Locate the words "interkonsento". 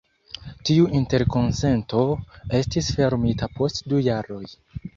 0.99-2.01